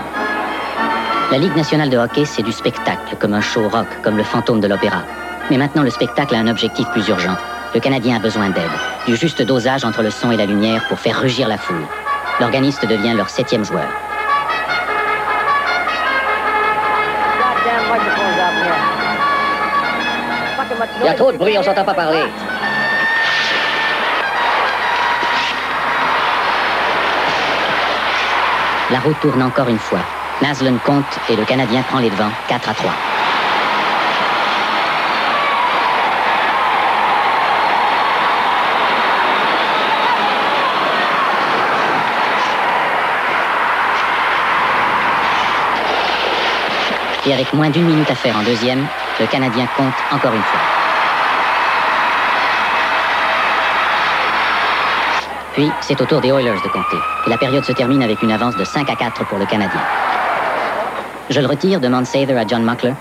[1.30, 4.60] La Ligue nationale de hockey, c'est du spectacle, comme un show rock, comme le fantôme
[4.60, 5.02] de l'opéra.
[5.50, 7.36] Mais maintenant, le spectacle a un objectif plus urgent.
[7.74, 8.64] Le Canadien a besoin d'aide,
[9.06, 11.86] du juste dosage entre le son et la lumière pour faire rugir la foule.
[12.40, 13.88] L'organiste devient leur septième joueur.
[21.00, 22.24] Il y a trop de bruit, on s'entend pas parler.
[28.90, 30.00] La roue tourne encore une fois.
[30.40, 33.17] Naslund compte et le Canadien prend les devants 4 à 3.
[47.28, 48.86] Et avec moins d'une minute à faire en deuxième,
[49.20, 50.60] le Canadien compte encore une fois.
[55.52, 56.96] Puis, c'est au tour des Oilers de compter.
[57.26, 59.82] Et la période se termine avec une avance de 5 à 4 pour le Canadien.
[61.28, 62.94] Je le retire, demande Sather à John Muckler.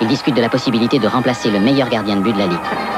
[0.00, 2.93] Il discute de la possibilité de remplacer le meilleur gardien de but de la Ligue.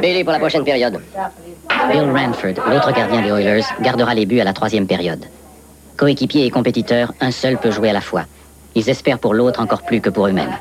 [0.00, 1.00] Billy pour la prochaine période.
[1.90, 5.24] Bill Ranford, l'autre gardien des Oilers, gardera les buts à la troisième période.
[5.96, 8.24] Coéquipier et compétiteur, un seul peut jouer à la fois.
[8.74, 10.56] Ils espèrent pour l'autre encore plus que pour eux-mêmes.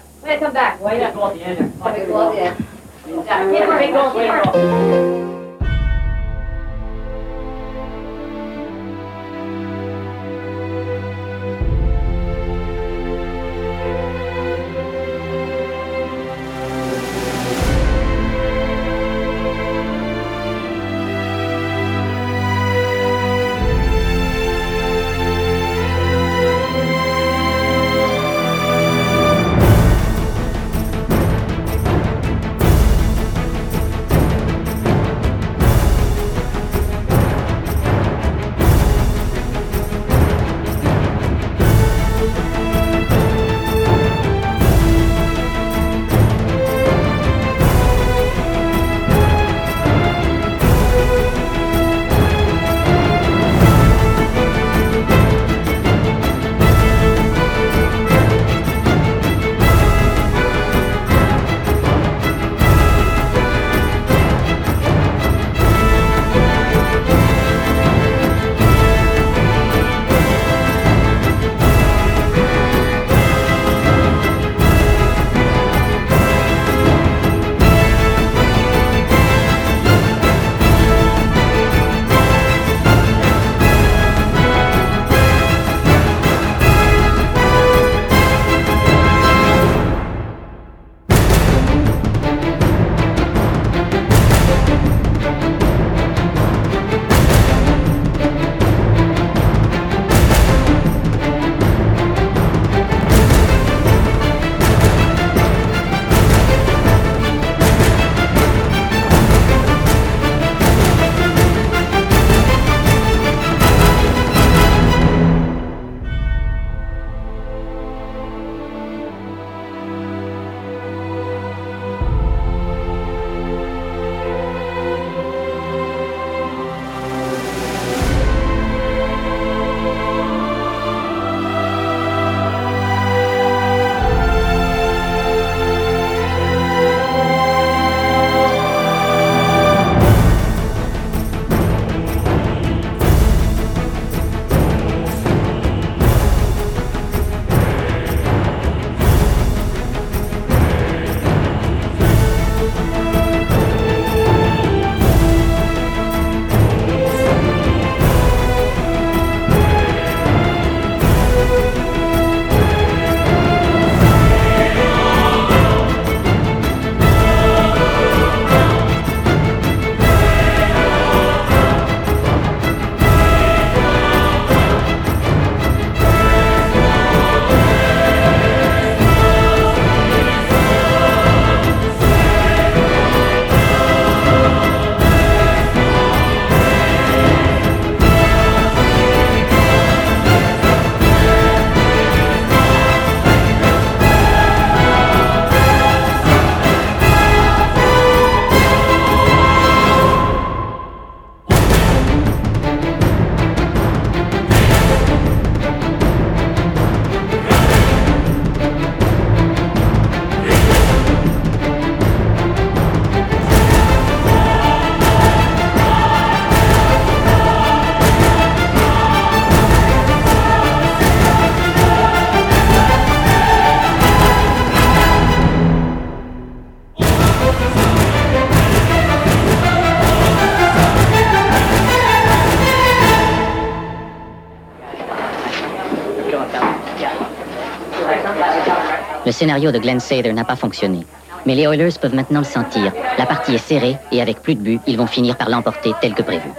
[239.35, 241.05] Scénario de Glenn Sather n'a pas fonctionné.
[241.45, 242.93] Mais les Oilers peuvent maintenant le sentir.
[243.19, 246.13] La partie est serrée et avec plus de buts, ils vont finir par l'emporter tel
[246.13, 246.49] que prévu.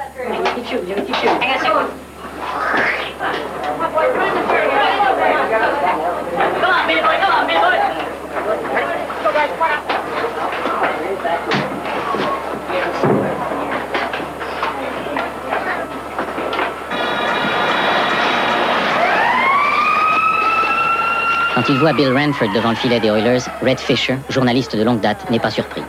[21.66, 25.00] Quand il voit Bill Ranford devant le filet des Oilers, Red Fisher, journaliste de longue
[25.00, 25.82] date, n'est pas surpris.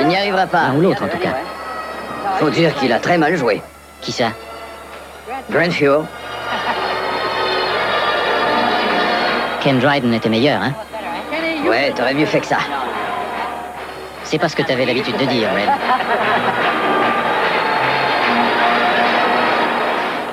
[0.00, 0.68] Il n'y arrivera pas.
[0.68, 1.34] L'un ou l'autre, en tout cas.
[2.38, 3.60] Faut dire qu'il a très mal joué.
[4.00, 4.28] Qui ça?
[5.50, 6.06] Brent Fuel.
[9.60, 10.72] Ken Dryden était meilleur, hein?
[11.66, 12.58] Ouais, t'aurais mieux fait que ça.
[14.22, 15.68] C'est pas ce que t'avais l'habitude de dire, Red.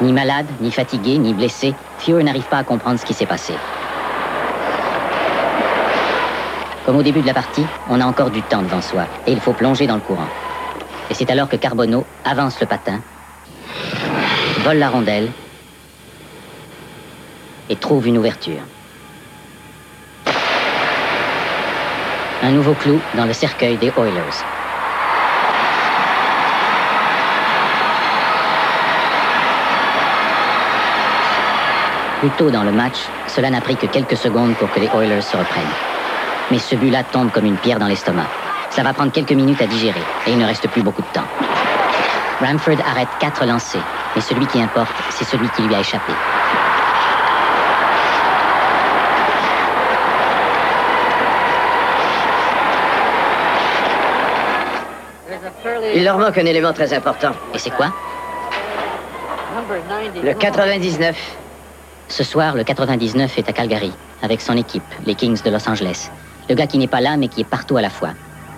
[0.02, 3.54] Ni malade, ni fatigué, ni blessé, Fuhr n'arrive pas à comprendre ce qui s'est passé.
[6.86, 9.40] Comme au début de la partie, on a encore du temps devant soi et il
[9.40, 10.28] faut plonger dans le courant.
[11.12, 13.02] Et c'est alors que Carbonneau avance le patin,
[14.64, 15.30] vole la rondelle
[17.70, 18.62] et trouve une ouverture.
[22.42, 24.61] Un nouveau clou dans le cercueil des Oilers.
[32.22, 35.24] Plus tôt dans le match, cela n'a pris que quelques secondes pour que les Oilers
[35.24, 35.74] se reprennent.
[36.52, 38.28] Mais ce but-là tombe comme une pierre dans l'estomac.
[38.70, 41.26] Ça va prendre quelques minutes à digérer et il ne reste plus beaucoup de temps.
[42.40, 43.82] Ramford arrête quatre lancers,
[44.16, 46.14] mais celui qui importe, c'est celui qui lui a échappé.
[55.96, 57.32] Il leur manque un élément très important.
[57.56, 57.88] Et c'est quoi?
[60.24, 61.41] Le 99.
[62.12, 66.10] Ce soir, le 99 est à Calgary, avec son équipe, les Kings de Los Angeles.
[66.50, 68.10] Le gars qui n'est pas là, mais qui est partout à la fois.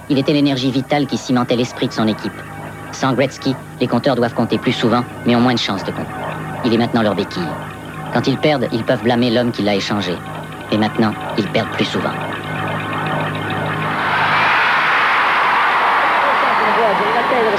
[0.10, 2.34] Il était l'énergie vitale qui cimentait l'esprit de son équipe.
[2.94, 6.10] Sans Gretzky, les compteurs doivent compter plus souvent, mais ont moins de chances de compter.
[6.66, 7.44] Il est maintenant leur béquille.
[8.12, 10.18] Quand ils perdent, ils peuvent blâmer l'homme qui l'a échangé.
[10.72, 12.14] Et maintenant, ils perdent plus souvent.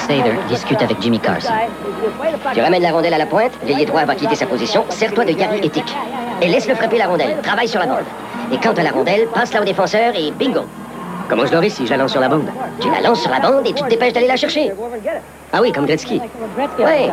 [0.07, 1.53] Sather discute avec Jimmy Carson.
[2.53, 5.33] Tu ramènes la rondelle à la pointe, l'ailier droit va quitter sa position, serre-toi de
[5.33, 5.85] Gary et Tick.
[6.43, 8.05] Et laisse-le frapper la rondelle, travaille sur la bande.
[8.53, 10.63] Et quand à la rondelle, passe-la au défenseur et bingo.
[11.29, 12.51] Comment je l'aurais si je la lance sur la bande?
[12.81, 14.73] Tu la lances sur la bande et tu te dépêches d'aller la chercher.
[15.53, 16.21] Ah oui, comme Gretzky.
[16.79, 17.11] Oui.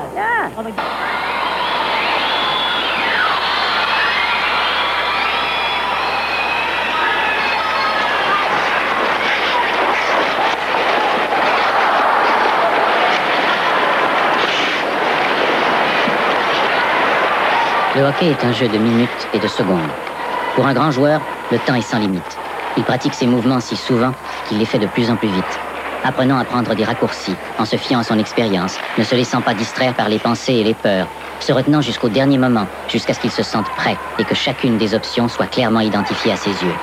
[18.01, 19.91] Le hockey est un jeu de minutes et de secondes.
[20.55, 21.21] Pour un grand joueur,
[21.51, 22.39] le temps est sans limite.
[22.75, 24.11] Il pratique ses mouvements si souvent
[24.47, 25.59] qu'il les fait de plus en plus vite.
[26.03, 29.53] Apprenant à prendre des raccourcis, en se fiant à son expérience, ne se laissant pas
[29.53, 31.05] distraire par les pensées et les peurs,
[31.41, 34.95] se retenant jusqu'au dernier moment, jusqu'à ce qu'il se sente prêt et que chacune des
[34.95, 36.75] options soit clairement identifiée à ses yeux.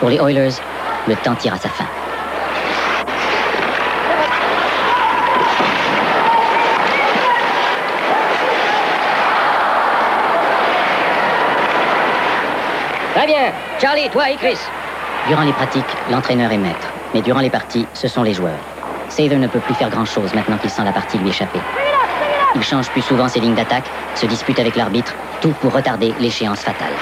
[0.00, 0.56] Pour les Oilers,
[1.06, 1.86] le temps tire à sa fin.
[13.22, 13.52] Très bien.
[13.80, 14.58] Charlie, toi et Chris.
[15.28, 16.88] Durant les pratiques, l'entraîneur est maître.
[17.14, 18.58] Mais durant les parties, ce sont les joueurs.
[19.08, 21.60] Sather ne peut plus faire grand-chose maintenant qu'il sent la partie lui échapper.
[22.56, 23.84] Il change plus souvent ses lignes d'attaque,
[24.16, 26.94] se dispute avec l'arbitre, tout pour retarder l'échéance fatale.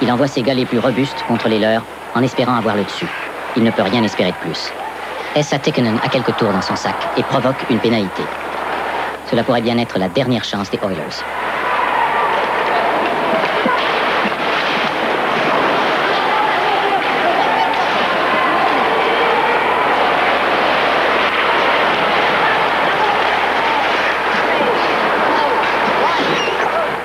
[0.00, 1.84] Il envoie ses gars les plus robustes contre les leurs,
[2.16, 3.06] en espérant avoir le dessus.
[3.56, 4.72] Il ne peut rien espérer de plus.
[5.36, 8.24] Essa Tekkonen a quelques tours dans son sac et provoque une pénalité.
[9.30, 11.22] Cela pourrait bien être la dernière chance des Oilers.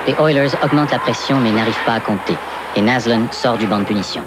[0.08, 2.34] Les Oilers augmentent la pression mais n'arrivent pas à compter.
[2.76, 4.22] Et Naslund sort du banc de punition.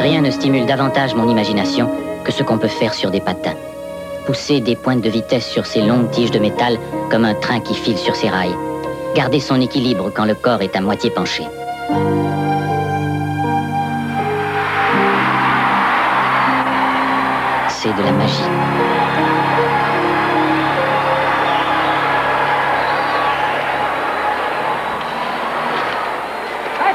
[0.00, 1.88] Rien ne stimule davantage mon imagination
[2.24, 3.54] que ce qu'on peut faire sur des patins.
[4.26, 6.76] Pousser des pointes de vitesse sur ces longues tiges de métal
[7.08, 8.56] comme un train qui file sur ses rails.
[9.14, 11.44] Garder son équilibre quand le corps est à moitié penché.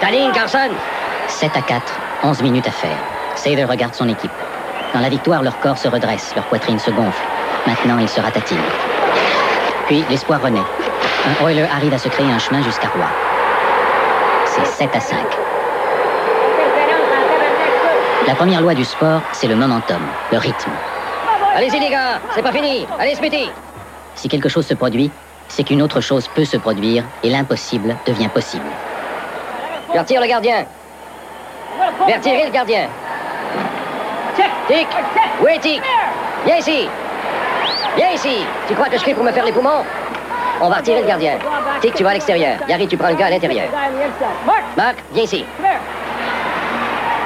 [0.06, 0.70] Ta ligne, Carson.
[1.28, 3.00] 7 à 4, 11 minutes à faire.
[3.36, 4.30] Sather regarde son équipe.
[4.94, 7.24] Dans la victoire, leur corps se redresse, leur poitrine se gonfle.
[7.66, 8.60] Maintenant, ils se ratatinent.
[9.88, 10.62] Puis, l'espoir renaît.
[11.26, 13.08] Un Oiler arrive à se créer un chemin jusqu'à Roy.
[14.46, 15.18] C'est 7 à 5.
[18.28, 20.72] La première loi du sport, c'est le momentum, le rythme.
[21.56, 22.86] Allez-y, les gars, c'est pas fini.
[23.00, 23.50] Allez, Smithy.
[24.14, 25.10] Si quelque chose se produit,
[25.48, 28.70] c'est qu'une autre chose peut se produire et l'impossible devient possible.
[29.96, 30.66] Vertir le gardien.
[32.06, 32.90] Vertirer le gardien.
[34.68, 34.88] Tic.
[35.48, 35.82] Est Tic
[36.46, 36.90] Viens ici.
[37.96, 38.46] Viens ici.
[38.68, 39.86] Tu crois que je crie pour me faire les poumons?
[40.60, 41.38] On va retirer le gardien.
[41.80, 42.58] Tic, tu vas à l'extérieur.
[42.68, 43.70] Yari, tu prends le gars à l'intérieur.
[44.76, 45.46] Marc, viens ici.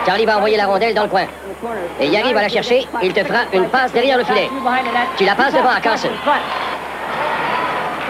[0.06, 1.26] Charlie va envoyer la rondelle dans le coin.
[2.00, 2.88] Et Yari va la chercher.
[3.02, 4.48] Il te fera une passe derrière le filet.
[5.18, 6.10] Tu la passes devant à Carson.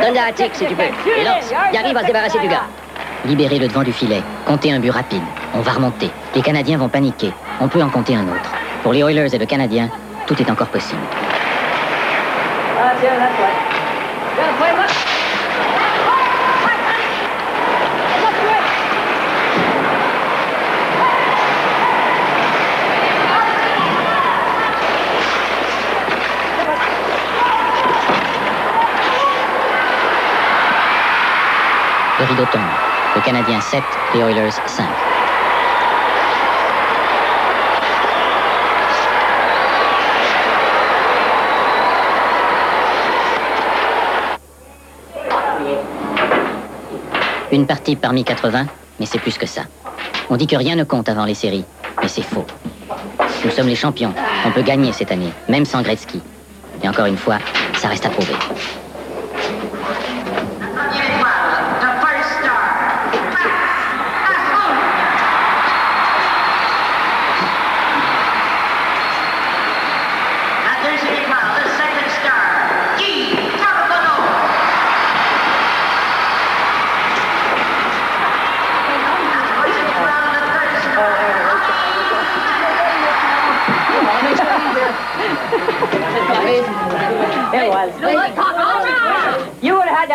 [0.02, 0.84] Donne-la à Tic si tu peux.
[0.84, 1.50] Et lance.
[1.72, 2.64] Yari va se débarrasser du gars.
[3.26, 4.24] Libérez le devant du filet.
[4.46, 5.24] Comptez un but rapide.
[5.54, 6.10] On va remonter.
[6.36, 7.34] Les Canadiens vont paniquer.
[7.60, 8.54] On peut en compter un autre.
[8.82, 9.90] Pour les Oilers et le Canadien,
[10.26, 11.02] tout est encore possible.
[32.20, 32.89] Le rideau tombe.
[33.20, 34.86] Le Canadien 7, les Oilers 5.
[47.52, 48.68] Une partie parmi 80,
[49.02, 49.64] mais c'est plus que ça.
[50.30, 51.66] On dit que rien ne compte avant les séries,
[52.02, 52.46] mais c'est faux.
[53.44, 54.14] Nous sommes les champions.
[54.46, 56.22] On peut gagner cette année, même sans Gretzky.
[56.82, 57.40] Et encore une fois,
[57.76, 58.36] ça reste à prouver.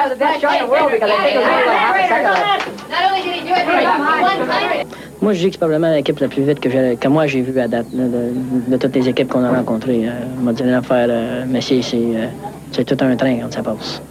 [0.04, 1.34] You would have had to have the best shot in the world because I think
[1.34, 2.66] it was only like half a second left.
[2.90, 4.86] Not only did he do it one time,
[5.22, 7.40] Moi, je dis que c'est probablement l'équipe la plus vite que, j'ai- que moi j'ai
[7.40, 8.32] vue à date, là, de,
[8.70, 10.02] de toutes les équipes qu'on a rencontrées.
[10.06, 12.26] Euh, on m'a dit l'affaire, euh, Messier, c'est, euh,
[12.72, 14.02] c'est tout un train quand ça passe.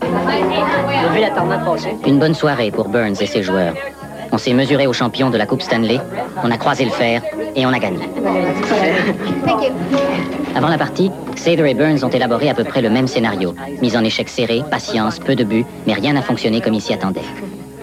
[0.00, 1.94] J'ai vu la tornade passer.
[2.06, 3.74] Une bonne soirée pour Burns et ses joueurs.
[4.34, 6.00] On s'est mesuré aux champions de la Coupe Stanley,
[6.42, 7.22] on a croisé le fer
[7.54, 8.00] et on a gagné.
[9.46, 9.70] Thank you.
[10.56, 13.54] Avant la partie, Sather et Burns ont élaboré à peu près le même scénario.
[13.80, 16.92] Mise en échec serré, patience, peu de buts, mais rien n'a fonctionné comme il s'y
[16.92, 17.20] attendait.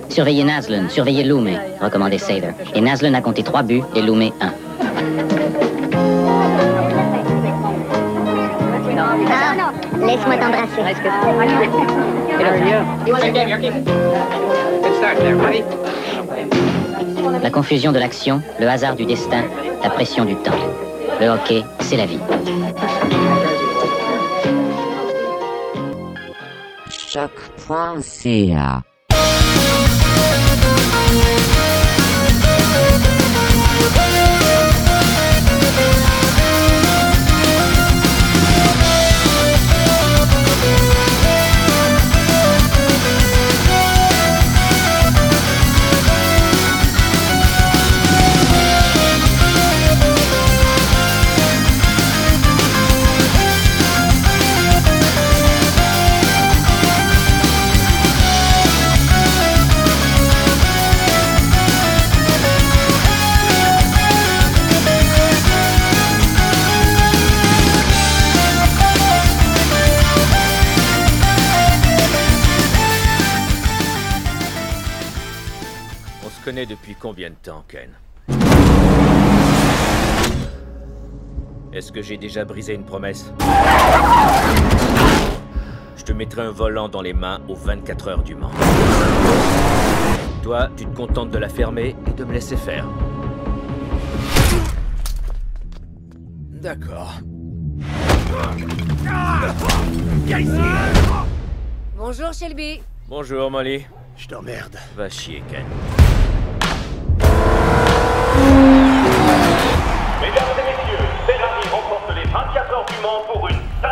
[0.10, 2.52] Surveillez Naslund, surveillez Loomé, recommandait Sather.
[2.76, 4.52] Et Naslund a compté trois buts et Loomé un.
[10.06, 10.82] Laisse-moi t'embrasser.
[17.42, 19.44] La confusion de l'action, le hasard du destin,
[19.84, 20.52] la pression du temps.
[21.20, 22.20] Le hockey, c'est la vie.
[26.90, 28.84] Choc.ca
[77.12, 77.90] combien de temps, Ken
[81.74, 83.34] Est-ce que j'ai déjà brisé une promesse
[85.98, 88.52] Je te mettrai un volant dans les mains aux 24 heures du Mans.
[90.42, 92.88] Toi, tu te contentes de la fermer et de me laisser faire.
[96.62, 97.16] D'accord.
[101.98, 102.82] Bonjour Shelby.
[103.10, 103.86] Bonjour, Molly.
[104.16, 104.78] Je t'emmerde.
[104.96, 105.66] Va chier, Ken.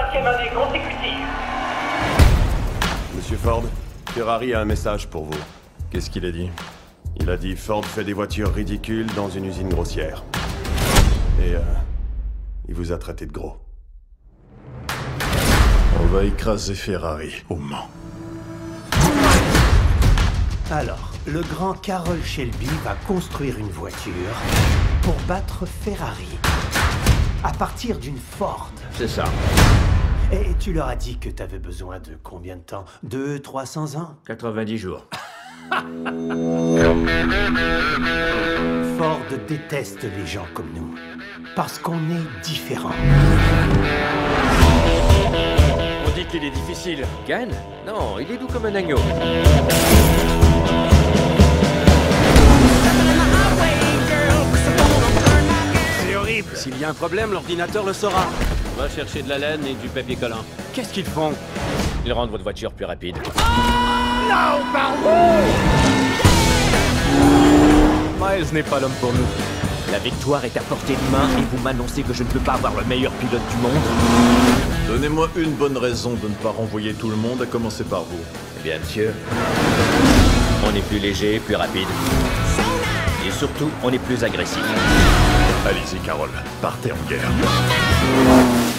[0.09, 1.25] Cinquième année consécutive.
[3.15, 3.63] Monsieur Ford,
[4.07, 5.39] Ferrari a un message pour vous.
[5.91, 6.49] Qu'est-ce qu'il a dit?
[7.19, 10.23] Il a dit Ford fait des voitures ridicules dans une usine grossière.
[11.43, 11.59] Et euh,
[12.67, 13.57] il vous a traité de gros.
[16.01, 17.89] On va écraser Ferrari au Mans.
[20.71, 24.13] Alors, le grand Carroll Shelby va construire une voiture
[25.03, 26.37] pour battre Ferrari.
[27.43, 28.69] À partir d'une Ford.
[28.93, 29.25] C'est ça.
[30.31, 32.85] Et tu leur as dit que t'avais besoin de combien de temps?
[33.01, 34.15] Deux, 300 ans?
[34.27, 35.07] 90 jours.
[38.97, 40.93] Ford déteste les gens comme nous.
[41.55, 42.93] Parce qu'on est différents.
[46.05, 47.05] On dit qu'il est difficile.
[47.25, 47.49] Ken
[47.87, 48.99] Non, il est doux comme un agneau.
[56.55, 58.27] S'il y a un problème, l'ordinateur le saura.
[58.77, 60.43] Va chercher de la laine et du papier collant.
[60.73, 61.33] Qu'est-ce qu'ils font?
[62.05, 63.17] Ils rendent votre voiture plus rapide.
[64.29, 64.59] Non,
[68.19, 69.25] Miles n'est pas l'homme pour nous.
[69.91, 72.53] La victoire est à portée de main et vous m'annoncez que je ne peux pas
[72.53, 73.73] avoir le meilleur pilote du monde?
[74.87, 78.19] Donnez-moi une bonne raison de ne pas renvoyer tout le monde, à commencer par vous.
[78.59, 79.13] Eh bien, monsieur,
[80.65, 81.87] on est plus léger, plus rapide.
[83.27, 84.63] Et surtout, on est plus agressif.
[85.69, 86.31] Allez-y, Carole,
[86.63, 87.29] partez en guerre.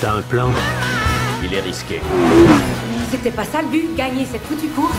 [0.00, 0.50] T'as un plan
[1.40, 2.00] Il est risqué.
[3.12, 4.96] C'était pas ça le but, gagner cette foutue course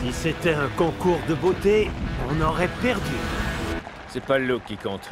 [0.00, 1.90] Si c'était un concours de beauté,
[2.30, 3.16] on aurait perdu.
[4.08, 5.10] C'est pas le look qui compte.